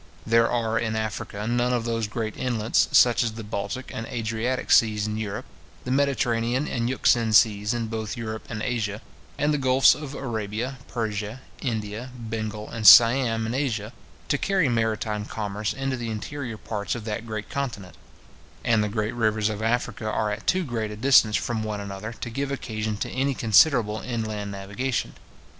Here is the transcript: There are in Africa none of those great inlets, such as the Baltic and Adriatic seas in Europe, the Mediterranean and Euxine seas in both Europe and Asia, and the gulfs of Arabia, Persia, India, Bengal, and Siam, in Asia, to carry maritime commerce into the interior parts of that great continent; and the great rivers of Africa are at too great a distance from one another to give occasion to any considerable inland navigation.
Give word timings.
There 0.25 0.49
are 0.49 0.79
in 0.79 0.95
Africa 0.95 1.45
none 1.45 1.71
of 1.73 1.85
those 1.85 2.07
great 2.07 2.35
inlets, 2.35 2.89
such 2.91 3.21
as 3.23 3.33
the 3.33 3.43
Baltic 3.43 3.91
and 3.93 4.07
Adriatic 4.07 4.71
seas 4.71 5.05
in 5.05 5.15
Europe, 5.15 5.45
the 5.83 5.91
Mediterranean 5.91 6.67
and 6.67 6.89
Euxine 6.89 7.33
seas 7.33 7.71
in 7.71 7.85
both 7.85 8.17
Europe 8.17 8.47
and 8.49 8.63
Asia, 8.63 9.01
and 9.37 9.53
the 9.53 9.59
gulfs 9.59 9.93
of 9.93 10.15
Arabia, 10.15 10.79
Persia, 10.87 11.41
India, 11.61 12.09
Bengal, 12.17 12.67
and 12.67 12.87
Siam, 12.87 13.45
in 13.45 13.53
Asia, 13.53 13.93
to 14.27 14.39
carry 14.39 14.67
maritime 14.67 15.25
commerce 15.25 15.71
into 15.71 15.95
the 15.95 16.09
interior 16.09 16.57
parts 16.57 16.95
of 16.95 17.05
that 17.05 17.27
great 17.27 17.51
continent; 17.51 17.93
and 18.65 18.83
the 18.83 18.89
great 18.89 19.13
rivers 19.13 19.49
of 19.49 19.61
Africa 19.61 20.05
are 20.09 20.31
at 20.31 20.47
too 20.47 20.63
great 20.63 20.89
a 20.89 20.95
distance 20.95 21.35
from 21.35 21.61
one 21.61 21.79
another 21.79 22.11
to 22.11 22.31
give 22.31 22.49
occasion 22.51 22.97
to 22.97 23.09
any 23.11 23.35
considerable 23.35 23.99
inland 24.01 24.51
navigation. 24.51 25.13